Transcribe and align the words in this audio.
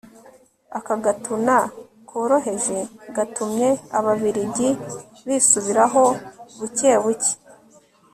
aka 0.77 0.95
gatuna 1.05 1.57
koroheje 2.09 2.79
katumye 3.15 3.69
ababiligi 3.97 4.69
bisubiraho 5.27 6.03
buke 6.57 6.91
buke 7.03 7.33